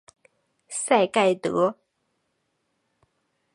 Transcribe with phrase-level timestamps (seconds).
[0.67, 1.77] 赛盖德。